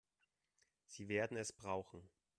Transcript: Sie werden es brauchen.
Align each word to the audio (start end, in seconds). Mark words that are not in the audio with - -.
Sie 0.87 1.09
werden 1.09 1.37
es 1.37 1.53
brauchen. 1.53 2.09